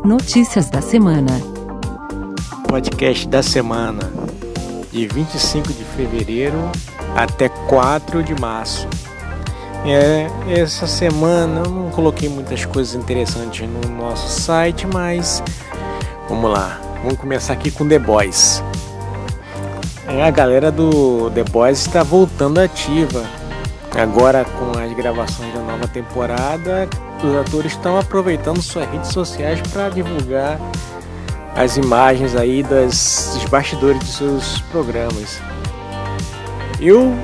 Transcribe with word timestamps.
Notícias 0.02 0.70
da 0.70 0.80
semana. 0.80 1.38
Podcast 2.66 3.28
da 3.28 3.42
semana, 3.42 4.10
de 4.90 5.06
25 5.06 5.70
de 5.70 5.84
fevereiro 5.84 6.56
até 7.14 7.50
4 7.50 8.22
de 8.22 8.40
março. 8.40 8.88
É, 9.84 10.28
essa 10.48 10.86
semana 10.86 11.60
eu 11.62 11.70
não 11.70 11.90
coloquei 11.90 12.30
muitas 12.30 12.64
coisas 12.64 12.94
interessantes 12.94 13.68
no 13.68 13.96
nosso 13.96 14.28
site, 14.28 14.86
mas 14.86 15.42
vamos 16.26 16.50
lá. 16.50 16.87
Vamos 17.02 17.18
começar 17.18 17.52
aqui 17.52 17.70
com 17.70 17.88
The 17.88 17.98
Boys. 17.98 18.62
É, 20.06 20.24
a 20.24 20.30
galera 20.30 20.70
do 20.72 21.30
The 21.30 21.44
Boys 21.44 21.78
está 21.80 22.02
voltando 22.02 22.58
ativa. 22.58 23.24
Agora 23.96 24.44
com 24.44 24.78
as 24.78 24.92
gravações 24.94 25.54
da 25.54 25.60
nova 25.60 25.86
temporada, 25.86 26.88
os 27.22 27.36
atores 27.36 27.72
estão 27.72 27.98
aproveitando 27.98 28.60
suas 28.60 28.88
redes 28.90 29.12
sociais 29.12 29.60
para 29.72 29.88
divulgar 29.88 30.58
as 31.54 31.76
imagens 31.76 32.34
aí 32.34 32.62
das, 32.62 33.32
dos 33.34 33.44
bastidores 33.50 34.00
de 34.00 34.06
seus 34.06 34.60
programas. 34.72 35.40
Eu 36.80 37.14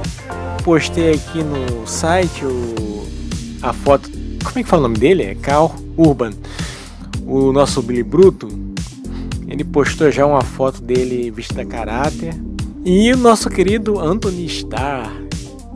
postei 0.65 1.15
aqui 1.15 1.43
no 1.43 1.87
site 1.87 2.45
o, 2.45 3.07
a 3.63 3.73
foto. 3.73 4.11
Como 4.45 4.59
é 4.59 4.63
que 4.63 4.69
fala 4.69 4.81
o 4.81 4.83
nome 4.85 4.99
dele? 4.99 5.23
É 5.25 5.35
Carl 5.35 5.73
Urban. 5.97 6.31
O 7.27 7.53
nosso 7.53 7.83
Billy 7.83 8.03
Bruto. 8.03 8.64
Ele 9.55 9.63
postou 9.63 10.11
já 10.11 10.27
uma 10.27 10.41
foto 10.41 10.83
dele 10.83 11.31
vestido 11.31 11.61
a 11.61 11.65
caráter. 11.65 12.35
E 12.85 13.13
o 13.13 13.17
nosso 13.17 13.49
querido 13.49 14.01
Anthony 14.01 14.47
Starr, 14.47 15.13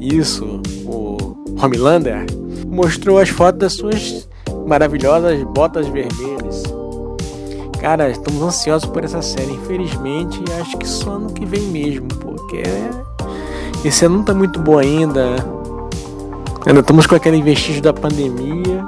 isso, 0.00 0.60
o 0.84 1.36
Homelander, 1.62 2.26
mostrou 2.66 3.20
as 3.20 3.28
fotos 3.28 3.60
das 3.60 3.74
suas 3.74 4.28
maravilhosas 4.66 5.40
botas 5.44 5.86
vermelhas. 5.86 6.64
Cara, 7.80 8.10
estamos 8.10 8.42
ansiosos 8.42 8.90
por 8.90 9.04
essa 9.04 9.22
série. 9.22 9.52
Infelizmente, 9.52 10.42
acho 10.60 10.76
que 10.76 10.88
só 10.88 11.12
ano 11.12 11.32
que 11.32 11.46
vem 11.46 11.62
mesmo, 11.62 12.08
porque 12.08 12.64
esse 13.84 14.06
ano 14.06 14.16
não 14.16 14.24
tá 14.24 14.34
muito 14.34 14.58
bom 14.58 14.76
ainda. 14.76 15.36
Ainda 16.66 16.80
estamos 16.80 17.06
com 17.06 17.14
aquele 17.14 17.40
vestígio 17.40 17.80
da 17.80 17.92
pandemia. 17.92 18.84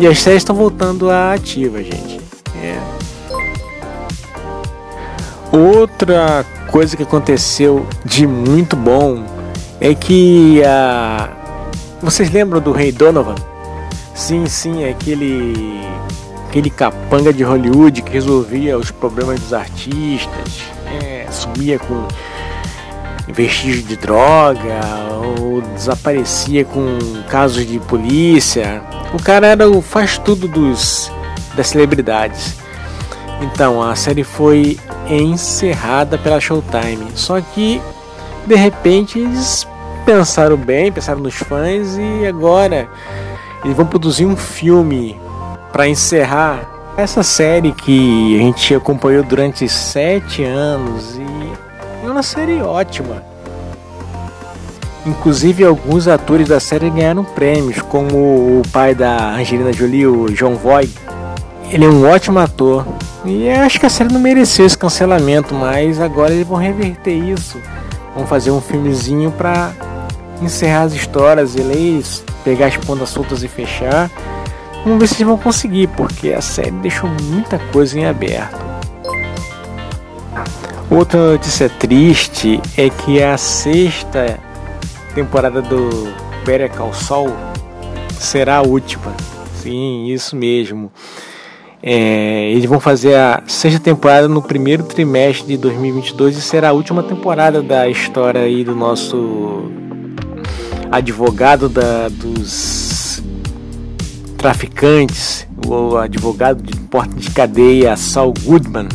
E 0.00 0.06
as 0.06 0.18
séries 0.20 0.40
estão 0.40 0.56
voltando 0.56 1.10
à 1.10 1.34
ativa, 1.34 1.82
gente. 1.82 2.18
É. 2.62 3.11
Outra 5.52 6.46
coisa 6.70 6.96
que 6.96 7.02
aconteceu 7.02 7.86
de 8.02 8.26
muito 8.26 8.74
bom 8.74 9.22
é 9.78 9.94
que 9.94 10.62
a. 10.64 11.28
Vocês 12.00 12.30
lembram 12.30 12.58
do 12.58 12.72
Rei 12.72 12.90
Donovan? 12.90 13.34
Sim, 14.14 14.46
sim, 14.46 14.82
é 14.82 14.88
aquele 14.88 15.78
aquele 16.48 16.70
capanga 16.70 17.32
de 17.32 17.42
Hollywood 17.42 18.00
que 18.00 18.12
resolvia 18.12 18.78
os 18.78 18.90
problemas 18.90 19.40
dos 19.40 19.54
artistas, 19.54 20.62
é, 21.02 21.26
sumia 21.30 21.78
com 21.78 22.06
vestígio 23.28 23.82
de 23.82 23.96
droga 23.96 24.80
ou 25.38 25.62
desaparecia 25.74 26.64
com 26.64 26.98
casos 27.28 27.66
de 27.66 27.78
polícia. 27.78 28.82
O 29.12 29.22
cara 29.22 29.46
era 29.46 29.68
o 29.68 29.82
faz 29.82 30.16
tudo 30.16 30.48
dos 30.48 31.10
das 31.54 31.68
celebridades. 31.68 32.54
Então 33.40 33.82
a 33.82 33.94
série 33.96 34.24
foi 34.24 34.78
encerrada 35.08 36.18
pela 36.18 36.40
Showtime. 36.40 37.08
Só 37.14 37.40
que 37.40 37.80
de 38.46 38.54
repente 38.54 39.18
eles 39.18 39.66
pensaram 40.04 40.56
bem, 40.56 40.90
pensaram 40.90 41.20
nos 41.20 41.34
fãs 41.34 41.96
e 41.96 42.26
agora 42.26 42.88
eles 43.64 43.76
vão 43.76 43.86
produzir 43.86 44.26
um 44.26 44.36
filme 44.36 45.20
para 45.72 45.88
encerrar 45.88 46.68
essa 46.96 47.22
série 47.22 47.72
que 47.72 48.36
a 48.36 48.42
gente 48.42 48.74
acompanhou 48.74 49.22
durante 49.22 49.68
sete 49.68 50.44
anos 50.44 51.16
e 51.16 52.06
é 52.06 52.10
uma 52.10 52.22
série 52.22 52.60
ótima. 52.60 53.22
Inclusive 55.06 55.64
alguns 55.64 56.06
atores 56.06 56.48
da 56.48 56.60
série 56.60 56.90
ganharam 56.90 57.24
prêmios, 57.24 57.80
como 57.82 58.60
o 58.60 58.62
pai 58.72 58.94
da 58.94 59.34
Angelina 59.34 59.72
Jolie, 59.72 60.06
o 60.06 60.26
John 60.32 60.54
Voight. 60.54 60.92
Ele 61.70 61.84
é 61.84 61.88
um 61.88 62.08
ótimo 62.08 62.38
ator 62.38 62.86
e 63.24 63.48
acho 63.48 63.78
que 63.78 63.86
a 63.86 63.90
série 63.90 64.12
não 64.12 64.20
mereceu 64.20 64.66
esse 64.66 64.76
cancelamento, 64.76 65.54
mas 65.54 66.00
agora 66.00 66.32
eles 66.32 66.46
vão 66.46 66.58
reverter 66.58 67.14
isso. 67.14 67.60
Vão 68.16 68.26
fazer 68.26 68.50
um 68.50 68.60
filmezinho 68.60 69.30
para 69.30 69.72
encerrar 70.40 70.82
as 70.82 70.92
histórias, 70.92 71.54
eles 71.54 72.24
pegar 72.44 72.66
as 72.66 72.76
pontas 72.76 73.10
soltas 73.10 73.42
e 73.42 73.48
fechar. 73.48 74.10
Vamos 74.84 74.98
ver 74.98 75.06
se 75.06 75.14
eles 75.14 75.26
vão 75.26 75.38
conseguir, 75.38 75.88
porque 75.96 76.32
a 76.32 76.40
série 76.40 76.72
deixou 76.72 77.08
muita 77.08 77.58
coisa 77.72 77.98
em 77.98 78.04
aberto. 78.04 78.60
Outra 80.90 81.32
notícia 81.32 81.68
triste 81.68 82.60
é 82.76 82.90
que 82.90 83.22
a 83.22 83.38
sexta 83.38 84.38
temporada 85.14 85.62
do 85.62 86.12
Better 86.44 86.70
Call 86.70 86.92
Saul 86.92 87.32
será 88.18 88.56
a 88.56 88.62
última. 88.62 89.14
Sim, 89.54 90.06
isso 90.06 90.34
mesmo. 90.34 90.90
É, 91.82 92.52
eles 92.52 92.64
vão 92.64 92.78
fazer 92.78 93.16
a 93.16 93.42
sexta 93.46 93.80
temporada 93.80 94.28
no 94.28 94.40
primeiro 94.40 94.84
trimestre 94.84 95.48
de 95.48 95.56
2022 95.56 96.36
e 96.36 96.40
será 96.40 96.68
a 96.68 96.72
última 96.72 97.02
temporada 97.02 97.60
da 97.60 97.88
história 97.88 98.40
aí 98.40 98.62
do 98.62 98.74
nosso 98.74 99.68
advogado 100.92 101.68
da, 101.68 102.08
dos 102.08 103.20
traficantes, 104.36 105.46
o 105.66 105.96
advogado 105.96 106.62
de 106.62 106.76
porta 106.82 107.16
de 107.16 107.30
cadeia 107.30 107.96
Saul 107.96 108.34
Goodman. 108.44 108.88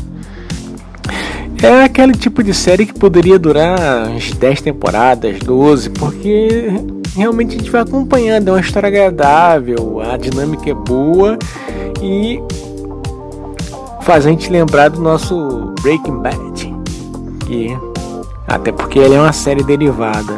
É 1.62 1.84
aquele 1.84 2.14
tipo 2.14 2.44
de 2.44 2.54
série 2.54 2.86
que 2.86 2.94
poderia 2.94 3.40
durar 3.40 4.10
uns 4.10 4.32
10 4.32 4.62
temporadas, 4.62 5.40
12, 5.40 5.90
porque 5.90 6.70
realmente 7.16 7.56
a 7.56 7.58
gente 7.58 7.72
vai 7.72 7.82
acompanhando, 7.82 8.50
é 8.50 8.52
uma 8.52 8.62
história 8.62 8.88
agradável, 8.88 10.00
a 10.00 10.16
dinâmica 10.16 10.70
é 10.70 10.74
boa 10.74 11.38
e 12.02 12.40
faz 14.08 14.26
a 14.26 14.30
gente 14.30 14.50
lembrar 14.50 14.90
do 14.90 15.02
nosso 15.02 15.74
Breaking 15.82 16.20
Bad. 16.20 16.74
E 17.50 17.78
até 18.48 18.72
porque 18.72 19.00
ele 19.00 19.16
é 19.16 19.20
uma 19.20 19.34
série 19.34 19.62
derivada. 19.62 20.34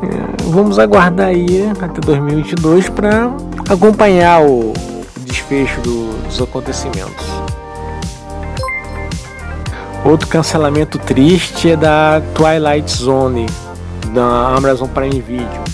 É, 0.00 0.42
vamos 0.44 0.78
aguardar 0.78 1.26
aí 1.26 1.68
até 1.72 2.00
2022 2.00 2.88
para 2.88 3.34
acompanhar 3.68 4.42
o 4.42 4.72
desfecho 5.24 5.80
do, 5.80 6.12
dos 6.28 6.40
acontecimentos. 6.40 7.26
Outro 10.04 10.28
cancelamento 10.28 11.00
triste 11.00 11.72
é 11.72 11.76
da 11.76 12.22
Twilight 12.32 12.92
Zone 12.92 13.46
da 14.14 14.54
Amazon 14.56 14.88
Prime 14.88 15.20
Video. 15.20 15.64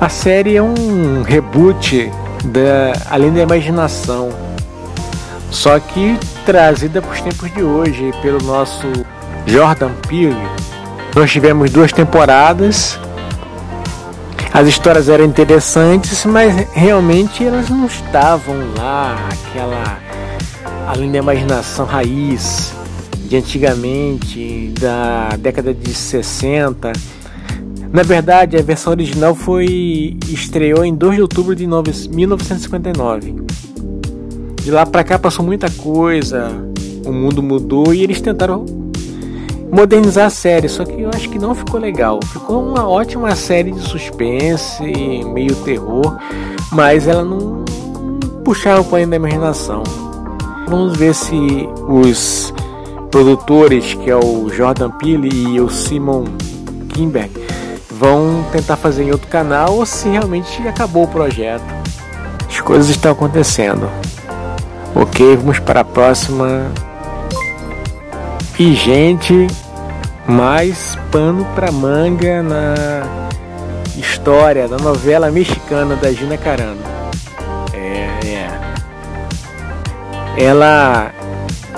A 0.00 0.08
série 0.08 0.56
é 0.56 0.62
um 0.62 1.22
reboot 1.22 2.10
da 2.46 2.92
Além 3.08 3.32
da 3.32 3.42
Imaginação, 3.42 4.45
só 5.50 5.78
que 5.78 6.18
trazida 6.44 7.00
para 7.00 7.12
os 7.12 7.20
tempos 7.20 7.52
de 7.52 7.62
hoje 7.62 8.12
pelo 8.22 8.42
nosso 8.42 8.86
Jordan 9.46 9.92
Peele. 10.08 10.36
Nós 11.14 11.30
tivemos 11.30 11.70
duas 11.70 11.92
temporadas. 11.92 12.98
As 14.52 14.66
histórias 14.68 15.08
eram 15.08 15.24
interessantes, 15.24 16.24
mas 16.24 16.54
realmente 16.72 17.44
elas 17.44 17.68
não 17.68 17.86
estavam 17.86 18.54
lá, 18.76 19.16
aquela 19.30 19.98
além 20.86 21.10
da 21.10 21.18
imaginação 21.18 21.84
raiz 21.84 22.72
de 23.28 23.36
antigamente, 23.36 24.72
da 24.80 25.36
década 25.36 25.74
de 25.74 25.92
60. 25.92 26.92
Na 27.92 28.02
verdade, 28.02 28.56
a 28.56 28.62
versão 28.62 28.92
original 28.92 29.34
foi 29.34 30.16
estreou 30.28 30.84
em 30.84 30.94
2 30.94 31.16
de 31.16 31.22
outubro 31.22 31.54
de 31.54 31.66
1959. 31.66 33.34
De 34.66 34.72
lá 34.72 34.84
para 34.84 35.04
cá 35.04 35.16
passou 35.16 35.44
muita 35.44 35.70
coisa. 35.70 36.50
o 37.06 37.12
mundo 37.12 37.40
mudou 37.40 37.94
e 37.94 38.02
eles 38.02 38.20
tentaram 38.20 38.66
modernizar 39.70 40.26
a 40.26 40.30
série, 40.30 40.68
só 40.68 40.84
que 40.84 41.02
eu 41.02 41.08
acho 41.14 41.30
que 41.30 41.38
não 41.38 41.54
ficou 41.54 41.78
legal. 41.78 42.18
Ficou 42.32 42.64
uma 42.64 42.84
ótima 42.88 43.36
série 43.36 43.70
de 43.70 43.80
suspense, 43.80 44.82
meio 45.32 45.54
terror, 45.62 46.18
mas 46.72 47.06
ela 47.06 47.24
não 47.24 47.64
puxava 48.44 48.80
o 48.80 48.84
pano 48.84 49.06
da 49.06 49.14
imaginação. 49.14 49.84
Vamos 50.68 50.96
ver 50.96 51.14
se 51.14 51.68
os 51.86 52.52
produtores, 53.08 53.94
que 53.94 54.10
é 54.10 54.16
o 54.16 54.48
Jordan 54.48 54.90
Peele 54.90 55.28
e 55.28 55.60
o 55.60 55.70
Simon 55.70 56.24
Kimber, 56.88 57.30
vão 57.88 58.44
tentar 58.50 58.74
fazer 58.74 59.04
em 59.04 59.12
outro 59.12 59.28
canal 59.28 59.76
ou 59.76 59.86
se 59.86 60.08
realmente 60.08 60.66
acabou 60.66 61.04
o 61.04 61.08
projeto. 61.08 61.62
As 62.48 62.60
coisas 62.60 62.88
estão 62.88 63.12
acontecendo. 63.12 63.88
Ok, 64.98 65.36
vamos 65.36 65.58
para 65.58 65.80
a 65.80 65.84
próxima. 65.84 66.72
E 68.58 68.74
gente, 68.74 69.46
mais 70.26 70.96
pano 71.12 71.44
para 71.54 71.70
manga 71.70 72.42
na 72.42 73.02
história 73.94 74.66
da 74.66 74.78
novela 74.78 75.30
mexicana 75.30 75.96
da 75.96 76.10
Gina 76.10 76.38
Carano. 76.38 76.80
É, 77.74 78.08
é. 78.26 78.48
Ela 80.38 81.12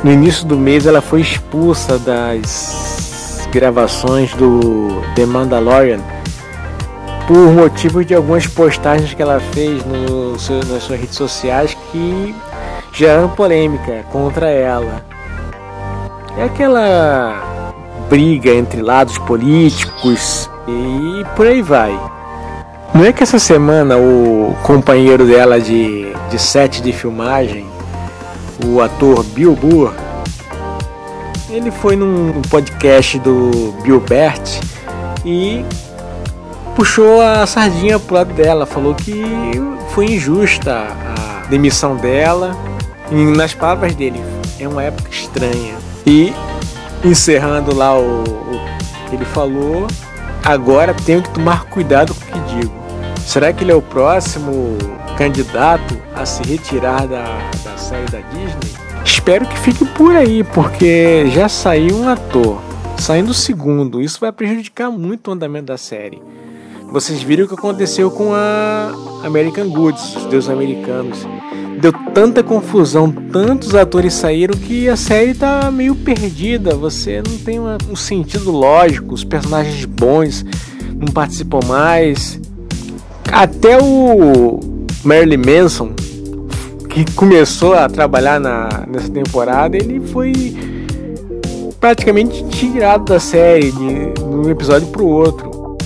no 0.05 0.13
início 0.13 0.47
do 0.47 0.57
mês 0.57 0.87
ela 0.87 1.01
foi 1.01 1.21
expulsa 1.21 1.99
das 1.99 3.49
gravações 3.53 4.33
do 4.35 5.03
The 5.17 5.27
Mandalorian 5.27 5.99
por 7.27 7.53
motivo 7.53 8.05
de 8.05 8.15
algumas 8.15 8.47
postagens 8.47 9.13
que 9.13 9.21
ela 9.21 9.41
fez 9.41 9.85
no, 9.85 10.31
nas 10.33 10.85
suas 10.85 11.01
redes 11.01 11.17
sociais 11.17 11.77
que 11.91 12.33
geraram 12.99 13.29
polêmica 13.29 14.05
contra 14.11 14.51
ela. 14.51 15.05
É 16.37 16.45
aquela 16.45 17.41
briga 18.11 18.51
entre 18.51 18.83
lados 18.83 19.17
políticos 19.19 20.51
e 20.67 21.25
por 21.37 21.47
aí 21.47 21.63
vai. 21.63 21.99
Não 22.93 23.05
é 23.05 23.13
que 23.13 23.23
essa 23.23 23.39
semana 23.39 23.97
o 23.97 24.57
companheiro 24.65 25.25
dela 25.25 25.61
de, 25.61 26.13
de 26.29 26.39
set 26.39 26.83
de 26.83 26.93
filmagem, 26.93 27.67
o 28.65 28.81
ator 28.81 29.23
Bill 29.23 29.55
Burr, 29.55 29.93
ele 31.49 31.71
foi 31.71 31.95
num 31.95 32.43
podcast 32.51 33.19
do 33.21 33.73
Bill 33.83 34.01
Bert 34.01 34.61
e 35.25 35.65
puxou 36.75 37.23
a 37.23 37.47
sardinha 37.47 37.99
pro 37.99 38.17
lado 38.17 38.35
dela, 38.35 38.67
falou 38.67 38.95
que 38.95 39.23
foi 39.91 40.07
injusta 40.07 40.73
a 40.73 41.47
demissão 41.49 41.97
dela. 41.97 42.57
Nas 43.11 43.55
palavras 43.55 43.95
dele, 43.95 44.21
é 44.61 44.69
uma 44.69 44.83
época 44.83 45.09
estranha. 45.11 45.75
E 46.07 46.33
encerrando 47.05 47.75
lá 47.75 47.99
o, 47.99 48.23
o 48.23 48.61
que 49.09 49.17
ele 49.17 49.25
falou, 49.25 49.87
agora 50.45 50.95
tenho 50.95 51.23
que 51.23 51.31
tomar 51.31 51.65
cuidado 51.67 52.15
com 52.15 52.21
o 52.21 52.27
que 52.27 52.55
digo. 52.55 52.73
Será 53.21 53.53
que 53.53 53.65
ele 53.65 53.73
é 53.73 53.75
o 53.75 53.83
próximo 53.83 54.77
candidato 55.17 55.97
a 56.15 56.25
se 56.25 56.43
retirar 56.43 57.07
da, 57.07 57.25
da 57.65 57.77
série 57.77 58.11
da 58.11 58.21
Disney? 58.21 58.89
Espero 59.05 59.47
que 59.47 59.59
fique 59.59 59.85
por 59.85 60.15
aí, 60.15 60.45
porque 60.45 61.27
já 61.31 61.49
saiu 61.49 61.97
um 61.97 62.09
ator, 62.09 62.61
saindo 62.99 63.31
o 63.31 63.35
segundo. 63.35 64.01
Isso 64.01 64.21
vai 64.21 64.33
prejudicar 64.33 64.91
muito 64.91 65.29
o 65.29 65.33
andamento 65.33 65.67
da 65.67 65.79
série. 65.79 66.23
Vocês 66.91 67.23
viram 67.23 67.45
o 67.45 67.49
que 67.49 67.55
aconteceu 67.55 68.11
com 68.11 68.33
a 68.33 68.91
American 69.23 69.69
Goods, 69.69 70.17
os 70.17 70.27
deuses 70.27 70.49
americanos. 70.49 71.27
Deu 71.81 71.93
tanta 72.13 72.43
confusão, 72.43 73.11
tantos 73.11 73.75
atores 73.75 74.13
saíram 74.13 74.55
que 74.57 74.89
a 74.89 74.97
série 74.97 75.33
tá 75.33 75.71
meio 75.71 75.95
perdida. 75.95 76.75
Você 76.75 77.23
não 77.25 77.39
tem 77.39 77.61
uma, 77.61 77.79
um 77.89 77.95
sentido 77.95 78.51
lógico, 78.51 79.15
os 79.15 79.23
personagens 79.23 79.85
bons 79.85 80.45
não 80.97 81.07
participam 81.13 81.61
mais. 81.67 82.41
Até 83.31 83.79
o 83.79 84.59
Marilyn 85.05 85.39
Manson, 85.39 85.93
que 86.89 87.05
começou 87.13 87.75
a 87.75 87.89
trabalhar 87.89 88.41
na, 88.41 88.85
nessa 88.89 89.09
temporada, 89.09 89.77
ele 89.77 90.01
foi 90.01 90.57
praticamente 91.79 92.43
tirado 92.49 93.05
da 93.05 93.21
série 93.21 93.71
de, 93.71 94.13
de 94.15 94.25
um 94.25 94.51
episódio 94.51 94.89
para 94.89 95.03
o 95.03 95.07
outro. 95.07 95.77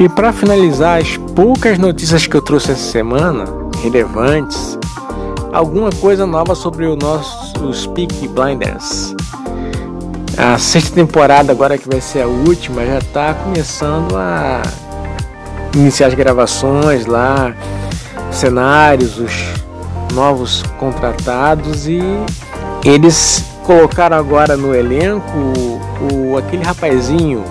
E 0.00 0.08
para 0.08 0.32
finalizar, 0.32 1.00
as 1.00 1.16
poucas 1.16 1.78
notícias 1.78 2.26
que 2.26 2.36
eu 2.36 2.42
trouxe 2.42 2.72
essa 2.72 2.90
semana, 2.90 3.44
relevantes, 3.82 4.78
alguma 5.52 5.90
coisa 5.90 6.26
nova 6.26 6.54
sobre 6.54 6.86
o 6.86 6.96
nosso 6.96 7.64
os 7.64 7.86
Peak 7.86 8.28
Blinders. 8.28 9.14
A 10.36 10.58
sexta 10.58 10.94
temporada, 10.94 11.52
agora 11.52 11.78
que 11.78 11.88
vai 11.88 12.00
ser 12.00 12.22
a 12.22 12.26
última, 12.26 12.84
já 12.84 12.98
está 12.98 13.34
começando 13.34 14.16
a 14.16 14.62
iniciar 15.74 16.08
as 16.08 16.14
gravações 16.14 17.06
lá, 17.06 17.54
cenários, 18.30 19.18
os 19.18 19.32
novos 20.14 20.62
contratados 20.78 21.86
e 21.86 22.00
eles 22.84 23.44
colocaram 23.64 24.16
agora 24.16 24.56
no 24.56 24.74
elenco 24.74 25.36
o, 25.36 26.32
o 26.32 26.38
aquele 26.38 26.62
rapazinho, 26.62 27.42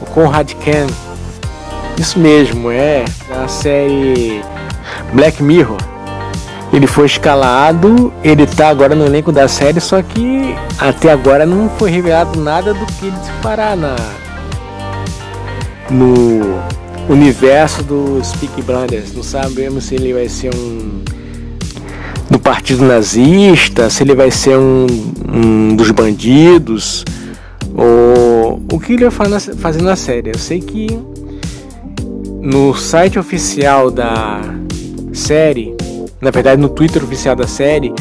o 0.00 0.06
Conrad 0.06 0.52
Ken 0.54 0.86
isso 1.98 2.18
mesmo, 2.18 2.70
é 2.70 3.04
a 3.30 3.46
série 3.46 4.42
Black 5.12 5.42
Mirror. 5.42 5.78
Ele 6.72 6.86
foi 6.86 7.04
escalado, 7.04 8.12
ele 8.24 8.46
tá 8.46 8.68
agora 8.68 8.94
no 8.94 9.04
elenco 9.04 9.30
da 9.30 9.46
série, 9.46 9.78
só 9.78 10.00
que 10.00 10.54
até 10.78 11.12
agora 11.12 11.44
não 11.44 11.68
foi 11.68 11.90
revelado 11.90 12.40
nada 12.40 12.72
do 12.72 12.86
que 12.86 13.06
ele 13.06 13.16
fará 13.42 13.76
na 13.76 13.94
no 15.90 16.58
universo 17.12 17.82
dos 17.82 18.32
Peaky 18.36 18.62
Blinders. 18.62 19.12
Não 19.14 19.22
sabemos 19.22 19.84
se 19.84 19.96
ele 19.96 20.14
vai 20.14 20.28
ser 20.28 20.54
um 20.54 21.02
do 22.30 22.38
partido 22.38 22.82
nazista, 22.82 23.90
se 23.90 24.02
ele 24.02 24.14
vai 24.14 24.30
ser 24.30 24.56
um, 24.56 24.86
um 25.28 25.76
dos 25.76 25.90
bandidos, 25.90 27.04
ou 27.74 28.62
o 28.72 28.80
que 28.80 28.94
ele 28.94 29.10
vai 29.10 29.38
fazer 29.38 29.82
na 29.82 29.94
série. 29.94 30.30
Eu 30.30 30.38
sei 30.38 30.60
que 30.60 30.98
no 32.40 32.74
site 32.74 33.18
oficial 33.18 33.90
da 33.90 34.40
série, 35.12 35.74
na 36.20 36.30
verdade 36.30 36.60
no 36.60 36.68
Twitter 36.68 37.02
oficial 37.02 37.36
da 37.36 37.46
série, 37.46 37.92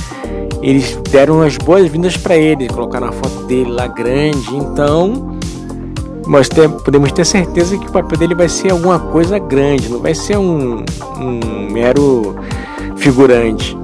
eles 0.61 0.95
deram 1.09 1.41
as 1.41 1.57
boas-vindas 1.57 2.15
para 2.17 2.35
ele, 2.35 2.67
colocaram 2.67 3.07
a 3.07 3.11
foto 3.11 3.43
dele 3.45 3.71
lá 3.71 3.87
grande, 3.87 4.55
então 4.55 5.37
nós 6.27 6.47
ter, 6.47 6.69
podemos 6.69 7.11
ter 7.11 7.25
certeza 7.25 7.77
que 7.77 7.87
o 7.87 7.91
papel 7.91 8.17
dele 8.17 8.35
vai 8.35 8.47
ser 8.47 8.71
alguma 8.71 8.99
coisa 8.99 9.39
grande, 9.39 9.89
não 9.89 9.99
vai 9.99 10.13
ser 10.13 10.37
um, 10.37 10.85
um 11.17 11.71
mero 11.71 12.35
figurante. 12.97 13.77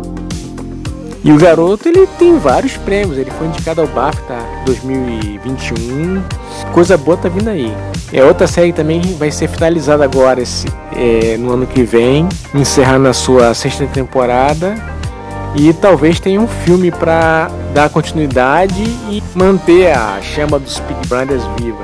E 1.24 1.31
o 1.31 1.38
garoto 1.38 1.89
ele 1.89 2.07
tem 2.19 2.38
vários 2.38 2.77
prêmios, 2.77 3.17
ele 3.17 3.31
foi 3.31 3.48
indicado 3.48 3.81
ao 3.81 3.88
BAFTA 3.88 4.36
2021, 4.65 6.24
coisa 6.74 6.97
boa 6.97 7.17
tá 7.17 7.29
vindo 7.29 7.50
aí. 7.50 7.74
É 8.12 8.24
outra 8.24 8.47
série 8.47 8.71
também 8.71 9.01
vai 9.19 9.31
ser 9.31 9.50
finalizada 9.50 10.03
agora 10.03 10.41
esse, 10.41 10.67
é, 10.95 11.38
no 11.38 11.53
ano 11.53 11.67
que 11.67 11.83
vem, 11.83 12.27
encerrando 12.53 13.07
a 13.07 13.13
sua 13.13 13.53
sexta 13.53 13.86
temporada. 13.88 14.75
E 15.55 15.74
talvez 15.74 16.19
tenha 16.19 16.39
um 16.39 16.47
filme 16.47 16.91
para 16.91 17.50
dar 17.74 17.89
continuidade 17.89 18.83
e 19.09 19.24
manter 19.33 19.91
a 19.91 20.21
chama 20.21 20.59
dos 20.59 20.79
Big 20.79 21.07
Brothers 21.07 21.43
viva. 21.59 21.83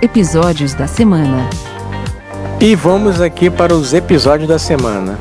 Episódios 0.00 0.74
da 0.74 0.86
semana. 0.86 1.48
E 2.60 2.74
vamos 2.74 3.20
aqui 3.20 3.50
para 3.50 3.74
os 3.74 3.92
episódios 3.92 4.48
da 4.48 4.58
semana. 4.58 5.18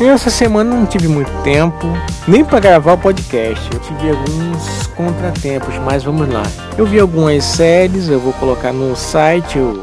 Essa 0.00 0.30
semana 0.30 0.74
não 0.74 0.86
tive 0.86 1.08
muito 1.08 1.30
tempo, 1.42 1.86
nem 2.26 2.44
para 2.44 2.60
gravar 2.60 2.94
o 2.94 2.98
podcast. 2.98 3.68
Eu 3.72 3.80
tive 3.80 4.10
alguns 4.10 4.86
contratempos, 4.88 5.74
mas 5.78 6.04
vamos 6.04 6.28
lá. 6.28 6.42
Eu 6.76 6.86
vi 6.86 6.98
algumas 7.00 7.44
séries, 7.44 8.08
eu 8.08 8.20
vou 8.20 8.32
colocar 8.34 8.72
no 8.72 8.94
site 8.96 9.58
o, 9.58 9.80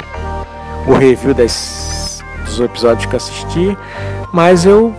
o 0.88 0.94
review 0.94 1.34
das, 1.34 2.24
dos 2.46 2.60
episódios 2.60 3.06
que 3.06 3.16
assisti, 3.16 3.78
mas 4.32 4.66
eu 4.66 4.94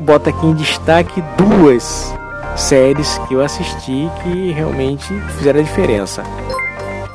boto 0.00 0.28
aqui 0.30 0.46
em 0.46 0.54
destaque 0.54 1.22
duas 1.36 2.14
séries 2.56 3.18
que 3.28 3.34
eu 3.34 3.42
assisti 3.42 4.10
que 4.22 4.52
realmente 4.52 5.06
fizeram 5.36 5.60
a 5.60 5.62
diferença. 5.62 6.22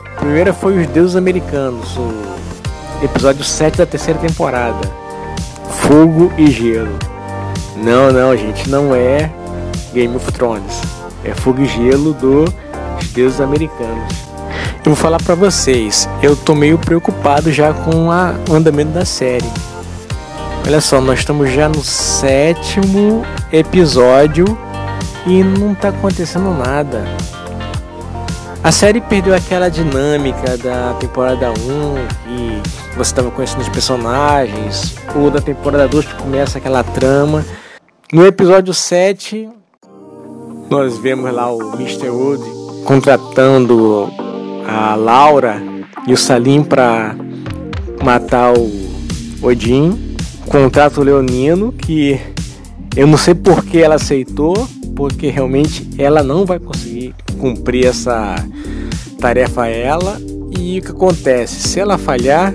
A 0.05 0.19
primeira 0.19 0.53
foi 0.53 0.77
Os 0.79 0.87
Deuses 0.87 1.15
Americanos, 1.15 1.97
o 1.97 3.03
episódio 3.03 3.43
7 3.43 3.77
da 3.77 3.85
terceira 3.85 4.19
temporada 4.19 5.01
fogo 5.91 6.31
e 6.37 6.49
gelo. 6.49 6.97
Não, 7.75 8.11
não, 8.11 8.35
gente, 8.35 8.69
não 8.69 8.93
é 8.93 9.31
Game 9.93 10.15
of 10.15 10.31
Thrones. 10.31 10.81
É 11.23 11.33
fogo 11.33 11.61
e 11.61 11.65
gelo 11.65 12.13
dos 12.13 12.49
deuses 13.13 13.39
americanos. 13.39 14.13
Eu 14.77 14.93
vou 14.93 14.95
falar 14.95 15.21
para 15.21 15.35
vocês, 15.35 16.09
eu 16.23 16.35
tô 16.35 16.55
meio 16.55 16.77
preocupado 16.77 17.51
já 17.51 17.71
com 17.71 18.11
a, 18.11 18.33
o 18.49 18.55
andamento 18.55 18.91
da 18.91 19.05
série. 19.05 19.49
Olha 20.65 20.81
só, 20.81 20.99
nós 20.99 21.19
estamos 21.19 21.51
já 21.51 21.69
no 21.69 21.83
sétimo 21.83 23.23
episódio 23.51 24.45
e 25.25 25.43
não 25.43 25.75
tá 25.75 25.89
acontecendo 25.89 26.51
nada. 26.51 27.03
A 28.63 28.71
série 28.71 29.01
perdeu 29.01 29.33
aquela 29.33 29.69
dinâmica 29.69 30.55
da 30.55 30.93
temporada 30.99 31.49
1, 31.49 31.53
que 31.55 32.95
você 32.95 33.11
estava 33.11 33.31
conhecendo 33.31 33.61
os 33.61 33.69
personagens, 33.69 34.95
ou 35.15 35.31
da 35.31 35.41
temporada 35.41 35.87
2 35.87 36.05
que 36.05 36.13
começa 36.15 36.59
aquela 36.59 36.83
trama. 36.83 37.43
No 38.13 38.23
episódio 38.23 38.71
7, 38.71 39.49
nós 40.69 40.95
vemos 40.99 41.33
lá 41.33 41.51
o 41.51 41.73
Mr. 41.73 42.09
Wood 42.09 42.43
contratando 42.85 44.11
a 44.67 44.93
Laura 44.93 45.59
e 46.05 46.13
o 46.13 46.17
Salim 46.17 46.63
para 46.63 47.15
matar 48.03 48.53
o 48.55 48.69
Odin. 49.41 50.15
Contrato 50.45 51.01
leonino 51.01 51.71
que 51.71 52.21
eu 52.95 53.07
não 53.07 53.17
sei 53.17 53.33
por 53.33 53.65
que 53.65 53.79
ela 53.81 53.95
aceitou, 53.95 54.67
porque 54.95 55.29
realmente 55.29 55.89
ela 55.97 56.21
não 56.21 56.45
vai 56.45 56.59
conseguir 56.59 57.15
cumprir 57.41 57.87
essa 57.87 58.35
tarefa 59.19 59.63
a 59.63 59.67
ela. 59.67 60.21
E 60.57 60.79
o 60.79 60.81
que 60.81 60.91
acontece? 60.91 61.67
Se 61.67 61.79
ela 61.79 61.97
falhar, 61.97 62.53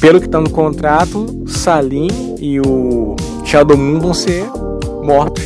pelo 0.00 0.20
que 0.20 0.26
está 0.26 0.38
no 0.38 0.50
contrato, 0.50 1.44
Salim 1.46 2.36
e 2.38 2.60
o 2.60 3.16
Shadow 3.44 3.76
Moon 3.76 3.98
vão 3.98 4.12
ser 4.12 4.44
mortos. 5.02 5.42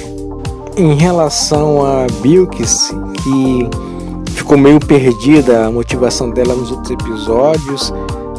Em 0.77 0.95
relação 0.95 1.85
a 1.87 2.07
Bilkis, 2.21 2.93
que 3.23 4.33
ficou 4.33 4.59
meio 4.59 4.81
perdida 4.81 5.67
a 5.67 5.71
motivação 5.71 6.31
dela 6.31 6.55
nos 6.55 6.71
outros 6.71 6.91
episódios, 6.91 7.93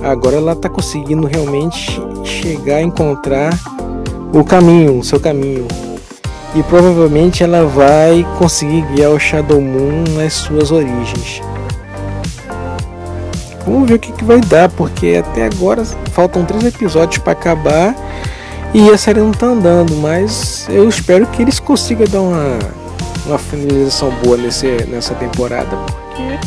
agora 0.04 0.38
ela 0.38 0.54
está 0.54 0.70
conseguindo 0.70 1.28
realmente 1.28 2.02
chegar 2.24 2.78
a 2.78 2.82
encontrar 2.82 3.58
o 4.34 4.44
caminho, 4.44 5.00
o 5.00 5.04
seu 5.04 5.20
caminho. 5.20 5.66
E 6.56 6.64
provavelmente 6.64 7.44
ela 7.44 7.66
vai 7.66 8.26
conseguir 8.38 8.82
guiar 8.94 9.12
o 9.12 9.20
Shadow 9.20 9.62
Moon 9.62 10.04
nas 10.16 10.34
suas 10.34 10.72
origens. 10.72 11.42
Vamos 13.66 13.88
ver 13.88 13.96
o 13.96 14.00
que, 14.00 14.12
que 14.12 14.24
vai 14.24 14.42
dar, 14.42 14.68
porque 14.70 15.22
até 15.24 15.46
agora 15.46 15.86
faltam 16.12 16.44
três 16.44 16.66
episódios 16.66 17.20
para 17.20 17.34
acabar 17.34 17.96
e 18.74 18.90
a 18.90 18.98
série 18.98 19.20
não 19.20 19.32
tá 19.32 19.48
andando, 19.48 19.96
mas 19.96 20.68
eu 20.70 20.90
espero 20.90 21.26
que 21.28 21.42
eles 21.42 21.60
consigam 21.60 22.08
dar 22.08 22.22
uma, 22.22 22.60
uma 23.26 23.38
finalização 23.38 24.12
boa 24.24 24.38
nesse, 24.38 24.68
nessa 24.88 25.14
temporada, 25.16 25.76
porque 25.76 26.40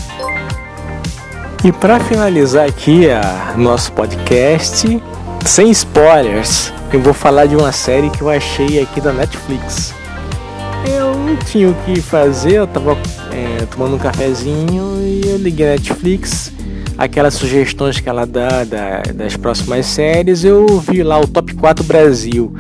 e 1.64 1.70
para 1.70 2.00
finalizar 2.00 2.66
aqui 2.68 3.08
a 3.08 3.54
nosso 3.56 3.92
podcast, 3.92 5.00
sem 5.46 5.70
spoilers, 5.70 6.72
eu 6.92 7.00
vou 7.00 7.14
falar 7.14 7.46
de 7.46 7.56
uma 7.56 7.72
série 7.72 8.10
que 8.10 8.20
eu 8.20 8.28
achei 8.28 8.80
aqui 8.80 9.00
da 9.00 9.12
Netflix. 9.12 9.94
Eu 10.86 11.16
não 11.16 11.36
tinha 11.36 11.70
o 11.70 11.74
que 11.84 12.00
fazer, 12.00 12.54
eu 12.54 12.66
tava 12.66 12.98
é, 13.32 13.64
tomando 13.66 13.96
um 13.96 13.98
cafezinho 13.98 14.98
e 15.00 15.22
eu 15.26 15.38
liguei 15.38 15.68
a 15.68 15.70
Netflix, 15.70 16.52
aquelas 16.98 17.34
sugestões 17.34 17.98
que 17.98 18.08
ela 18.08 18.26
dá 18.26 18.64
da, 18.64 19.02
das 19.14 19.36
próximas 19.36 19.86
séries, 19.86 20.44
eu 20.44 20.66
vi 20.80 21.02
lá 21.02 21.18
o 21.18 21.26
Top 21.26 21.54
4 21.54 21.84
Brasil, 21.84 22.52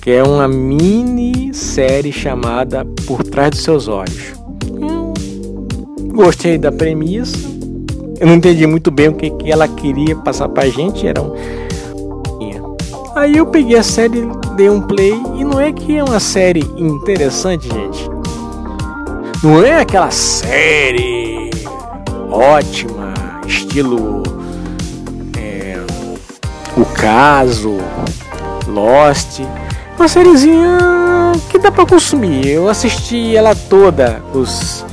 que 0.00 0.10
é 0.10 0.22
uma 0.22 0.48
mini 0.48 1.52
série 1.52 2.12
chamada 2.12 2.84
Por 3.06 3.22
Trás 3.24 3.50
dos 3.50 3.62
Seus 3.62 3.88
Olhos. 3.88 4.32
Eu 4.80 5.12
gostei 6.14 6.56
da 6.56 6.72
premissa, 6.72 7.36
eu 8.18 8.26
não 8.26 8.34
entendi 8.36 8.66
muito 8.66 8.90
bem 8.90 9.08
o 9.08 9.12
que, 9.12 9.28
que 9.30 9.52
ela 9.52 9.68
queria 9.68 10.16
passar 10.16 10.48
pra 10.48 10.66
gente. 10.68 11.06
Era 11.06 11.20
um... 11.20 11.34
Aí 13.16 13.38
eu 13.38 13.46
peguei 13.46 13.78
a 13.78 13.82
série, 13.82 14.28
dei 14.56 14.68
um 14.68 14.78
play 14.78 15.14
e 15.36 15.42
não 15.42 15.58
é 15.58 15.72
que 15.72 15.96
é 15.96 16.04
uma 16.04 16.20
série 16.20 16.60
interessante, 16.76 17.66
gente. 17.66 18.10
Não 19.42 19.64
é 19.64 19.80
aquela 19.80 20.10
série 20.10 21.50
ótima, 22.30 23.14
estilo 23.46 24.22
é, 25.34 25.78
O 26.76 26.84
Caso, 26.84 27.78
Lost. 28.68 29.40
Uma 29.98 30.08
sériezinha 30.08 30.78
que 31.48 31.58
dá 31.58 31.72
para 31.72 31.86
consumir. 31.86 32.46
Eu 32.46 32.68
assisti 32.68 33.34
ela 33.34 33.54
toda, 33.54 34.22
os 34.34 34.84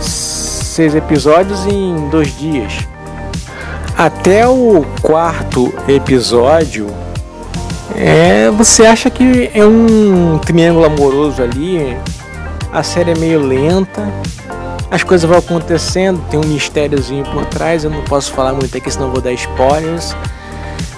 seis 0.00 0.94
episódios 0.94 1.66
em 1.66 2.08
dois 2.08 2.34
dias. 2.38 2.78
Até 3.98 4.48
o 4.48 4.86
quarto 5.02 5.70
episódio, 5.86 6.86
é, 8.04 8.50
você 8.50 8.84
acha 8.84 9.08
que 9.08 9.48
é 9.54 9.64
um 9.64 10.38
triângulo 10.38 10.84
amoroso 10.84 11.40
ali. 11.40 11.96
A 12.72 12.82
série 12.82 13.12
é 13.12 13.14
meio 13.14 13.40
lenta, 13.40 14.12
as 14.90 15.04
coisas 15.04 15.28
vão 15.28 15.38
acontecendo, 15.38 16.20
tem 16.30 16.40
um 16.40 16.44
mistériozinho 16.44 17.24
por 17.26 17.44
trás. 17.46 17.84
Eu 17.84 17.90
não 17.90 18.02
posso 18.02 18.32
falar 18.32 18.52
muito 18.54 18.76
aqui, 18.76 18.90
senão 18.90 19.10
vou 19.10 19.20
dar 19.20 19.32
spoilers. 19.32 20.16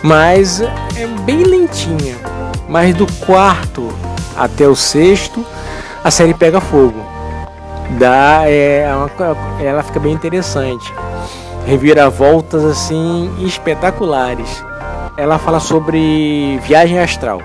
Mas 0.02 0.60
é 0.60 1.06
bem 1.24 1.42
lentinha. 1.42 2.16
Mas 2.68 2.94
do 2.94 3.06
quarto 3.26 3.92
até 4.36 4.66
o 4.66 4.74
sexto, 4.74 5.44
a 6.02 6.10
série 6.10 6.32
pega 6.32 6.60
fogo 6.60 7.14
dá 7.98 8.42
é, 8.46 8.86
é 9.60 9.64
ela 9.64 9.82
fica 9.82 10.00
bem 10.00 10.12
interessante 10.12 10.92
reviravoltas 11.66 12.64
assim 12.64 13.30
espetaculares 13.40 14.64
ela 15.16 15.38
fala 15.38 15.60
sobre 15.60 16.58
viagem 16.62 16.98
astral 16.98 17.40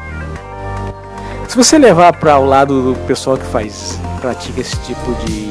se 1.48 1.56
você 1.56 1.78
levar 1.78 2.14
para 2.14 2.38
o 2.38 2.46
lado 2.46 2.94
do 2.94 3.00
pessoal 3.06 3.38
que 3.38 3.46
faz 3.46 4.00
pratica 4.22 4.62
esse 4.62 4.78
tipo 4.82 5.14
de 5.26 5.50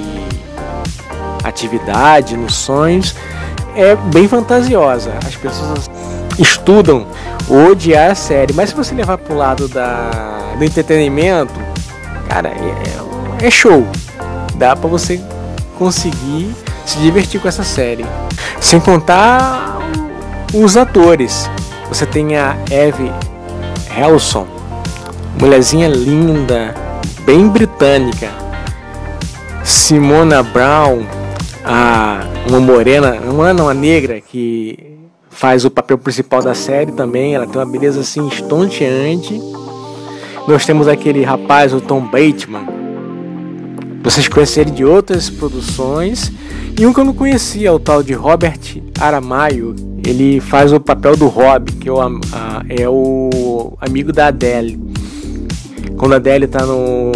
atividade 1.44 2.36
nos 2.36 2.54
sonhos 2.54 3.14
é 3.74 3.96
bem 3.96 4.28
fantasiosa 4.28 5.12
as 5.26 5.36
pessoas 5.36 5.88
estudam 6.38 7.06
odiar 7.48 8.10
a 8.10 8.14
série 8.14 8.52
mas 8.52 8.70
se 8.70 8.76
você 8.76 8.94
levar 8.94 9.18
para 9.18 9.34
o 9.34 9.36
lado 9.36 9.68
da, 9.68 10.10
do 10.56 10.64
entretenimento 10.64 11.54
cara 12.28 12.50
é, 12.50 13.46
é 13.46 13.50
show 13.50 13.86
dá 14.56 14.74
para 14.74 14.88
você 14.88 15.20
conseguir 15.78 16.54
se 16.84 16.98
divertir 16.98 17.40
com 17.40 17.48
essa 17.48 17.62
série. 17.62 18.04
Sem 18.60 18.80
contar 18.80 19.78
os 20.52 20.76
atores. 20.76 21.48
Você 21.88 22.04
tem 22.04 22.36
a 22.36 22.56
Eve 22.70 23.10
Helson, 23.96 24.46
mulherzinha 25.40 25.88
linda, 25.88 26.74
bem 27.24 27.48
britânica. 27.48 28.30
Simona 29.64 30.42
Brown, 30.42 31.02
a, 31.64 32.20
uma 32.46 32.60
morena, 32.60 33.18
uma 33.24 33.52
não, 33.52 33.66
uma 33.66 33.74
negra 33.74 34.20
que 34.20 34.98
faz 35.30 35.64
o 35.64 35.70
papel 35.70 35.98
principal 35.98 36.42
da 36.42 36.54
série 36.54 36.92
também. 36.92 37.34
Ela 37.34 37.46
tem 37.46 37.60
uma 37.60 37.70
beleza 37.70 38.00
assim 38.00 38.26
estonteante. 38.28 39.40
Nós 40.46 40.64
temos 40.64 40.88
aquele 40.88 41.22
rapaz, 41.22 41.72
o 41.74 41.80
Tom 41.80 42.00
Bateman, 42.00 42.66
vocês 44.02 44.28
conhecerem 44.28 44.72
de 44.72 44.84
outras 44.84 45.28
produções. 45.28 46.32
E 46.78 46.86
um 46.86 46.92
que 46.92 47.00
eu 47.00 47.04
não 47.04 47.14
conhecia, 47.14 47.72
o 47.72 47.78
tal 47.78 48.02
de 48.02 48.12
Robert 48.12 48.58
Aramayo. 49.00 49.87
Ele 50.08 50.40
faz 50.40 50.72
o 50.72 50.80
papel 50.80 51.14
do 51.16 51.26
Rob, 51.26 51.70
que 51.72 51.88
é 51.88 51.92
o, 51.92 52.00
a, 52.00 52.62
é 52.66 52.88
o 52.88 53.76
amigo 53.78 54.10
da 54.10 54.28
Adele. 54.28 54.80
Quando 55.98 56.14
a 56.14 56.16
Adele 56.16 56.46
está 56.46 56.64
no 56.64 57.12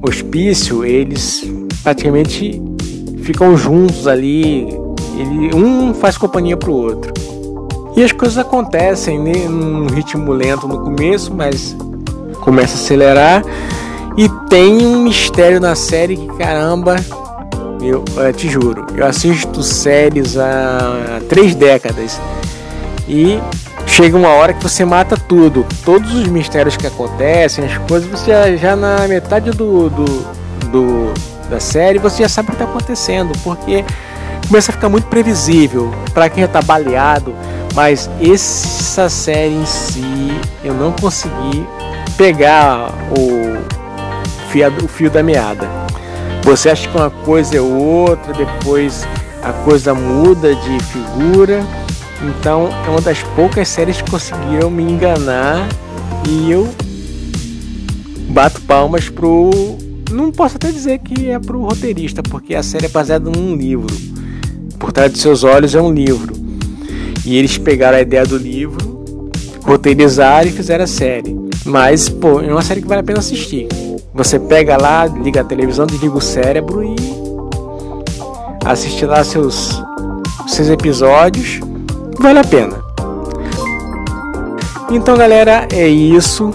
hospício, 0.00 0.86
eles 0.86 1.46
praticamente 1.82 2.62
ficam 3.22 3.56
juntos 3.58 4.06
ali. 4.06 4.66
Ele, 5.18 5.54
um 5.54 5.92
faz 5.92 6.16
companhia 6.16 6.56
pro 6.56 6.72
outro. 6.72 7.12
E 7.94 8.02
as 8.02 8.10
coisas 8.10 8.38
acontecem 8.38 9.18
né, 9.18 9.46
num 9.46 9.86
ritmo 9.86 10.32
lento 10.32 10.66
no 10.66 10.78
começo, 10.78 11.30
mas 11.34 11.76
começa 12.40 12.72
a 12.72 12.80
acelerar 12.80 13.44
e 14.16 14.28
tem 14.48 14.86
um 14.86 15.02
mistério 15.02 15.60
na 15.60 15.74
série 15.74 16.16
que, 16.16 16.26
caramba, 16.38 16.96
eu, 17.88 18.04
eu 18.16 18.32
te 18.32 18.48
juro, 18.48 18.86
eu 18.94 19.06
assisto 19.06 19.62
séries 19.62 20.36
há 20.36 21.20
três 21.28 21.54
décadas. 21.54 22.20
E 23.08 23.40
chega 23.86 24.16
uma 24.16 24.28
hora 24.28 24.52
que 24.52 24.62
você 24.62 24.84
mata 24.84 25.16
tudo, 25.16 25.66
todos 25.84 26.14
os 26.14 26.26
mistérios 26.28 26.76
que 26.76 26.86
acontecem, 26.86 27.64
as 27.64 27.76
coisas, 27.88 28.08
você 28.08 28.30
já, 28.30 28.56
já 28.56 28.76
na 28.76 29.06
metade 29.08 29.50
do, 29.50 29.90
do, 29.90 30.04
do, 30.70 31.14
da 31.50 31.60
série 31.60 31.98
você 31.98 32.22
já 32.22 32.28
sabe 32.28 32.48
o 32.48 32.50
que 32.52 32.62
está 32.62 32.70
acontecendo, 32.70 33.32
porque 33.42 33.84
começa 34.46 34.70
a 34.70 34.74
ficar 34.74 34.88
muito 34.88 35.06
previsível 35.08 35.92
para 36.14 36.28
quem 36.30 36.42
já 36.42 36.46
está 36.46 36.62
baleado, 36.62 37.34
mas 37.74 38.08
essa 38.20 39.08
série 39.08 39.54
em 39.54 39.66
si 39.66 40.32
eu 40.62 40.74
não 40.74 40.92
consegui 40.92 41.66
pegar 42.16 42.92
o 43.18 43.82
o 44.84 44.88
fio 44.88 45.10
da 45.10 45.22
meada. 45.22 45.66
Você 46.42 46.70
acha 46.70 46.88
que 46.88 46.96
uma 46.96 47.10
coisa 47.10 47.56
é 47.56 47.60
outra, 47.60 48.32
depois 48.32 49.06
a 49.42 49.52
coisa 49.52 49.94
muda 49.94 50.54
de 50.54 50.80
figura. 50.84 51.64
Então 52.22 52.68
é 52.86 52.90
uma 52.90 53.00
das 53.00 53.22
poucas 53.34 53.68
séries 53.68 54.00
que 54.00 54.10
conseguiram 54.10 54.70
me 54.70 54.82
enganar 54.82 55.68
e 56.28 56.50
eu 56.50 56.68
bato 58.28 58.60
palmas 58.62 59.08
pro 59.08 59.50
não 60.12 60.30
posso 60.30 60.56
até 60.56 60.70
dizer 60.70 60.98
que 60.98 61.30
é 61.30 61.38
pro 61.38 61.62
roteirista, 61.62 62.22
porque 62.22 62.54
a 62.54 62.62
série 62.62 62.86
é 62.86 62.88
baseada 62.88 63.30
num 63.30 63.56
livro. 63.56 63.94
Por 64.78 64.92
trás 64.92 65.10
de 65.12 65.18
seus 65.18 65.42
olhos 65.42 65.74
é 65.74 65.80
um 65.80 65.92
livro. 65.92 66.34
E 67.24 67.36
eles 67.36 67.56
pegaram 67.56 67.96
a 67.96 68.02
ideia 68.02 68.26
do 68.26 68.36
livro, 68.36 69.30
roteirizaram 69.62 70.48
e 70.48 70.52
fizeram 70.52 70.84
a 70.84 70.86
série. 70.86 71.34
Mas, 71.64 72.08
pô, 72.08 72.40
é 72.40 72.52
uma 72.52 72.62
série 72.62 72.82
que 72.82 72.88
vale 72.88 73.00
a 73.00 73.04
pena 73.04 73.20
assistir. 73.20 73.68
Você 74.14 74.38
pega 74.38 74.76
lá, 74.76 75.06
liga 75.06 75.40
a 75.40 75.44
televisão, 75.44 75.86
desliga 75.86 76.16
o 76.16 76.20
cérebro 76.20 76.84
e 76.84 76.96
assiste 78.64 79.06
lá 79.06 79.24
seus, 79.24 79.82
seus 80.46 80.68
episódios. 80.68 81.60
Vale 82.18 82.38
a 82.38 82.44
pena. 82.44 82.82
Então, 84.90 85.16
galera, 85.16 85.66
é 85.72 85.88
isso. 85.88 86.50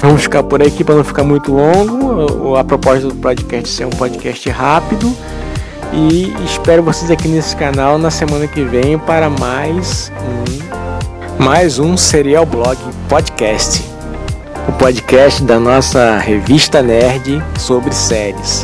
Vamos 0.00 0.22
ficar 0.22 0.42
por 0.42 0.62
aqui 0.62 0.82
para 0.82 0.94
não 0.94 1.04
ficar 1.04 1.24
muito 1.24 1.52
longo. 1.52 2.56
A 2.56 2.64
proposta 2.64 3.08
do 3.08 3.14
podcast 3.16 3.68
ser 3.68 3.84
um 3.84 3.90
podcast 3.90 4.48
rápido. 4.48 5.14
E 5.92 6.32
espero 6.44 6.82
vocês 6.82 7.10
aqui 7.10 7.28
nesse 7.28 7.54
canal 7.54 7.98
na 7.98 8.10
semana 8.10 8.46
que 8.46 8.62
vem 8.62 8.98
para 8.98 9.28
mais 9.28 10.10
um, 11.38 11.44
mais 11.44 11.78
um 11.78 11.96
Serial 11.96 12.46
Blog 12.46 12.78
Podcast. 13.08 13.97
O 14.68 14.72
podcast 14.72 15.42
da 15.44 15.58
nossa 15.58 16.18
revista 16.18 16.82
Nerd 16.82 17.42
sobre 17.58 17.90
séries 17.92 18.62